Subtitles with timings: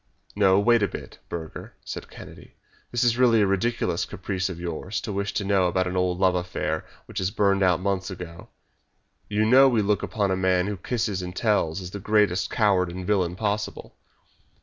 [0.35, 2.55] "No; wait a bit, Burger," said Kennedy;
[2.91, 6.17] "this is really a ridiculous caprice of yours to wish to know about an old
[6.17, 8.49] love affair which has burned out months ago.
[9.29, 12.91] You know we look upon a man who kisses and tells as the greatest coward
[12.91, 13.95] and villain possible."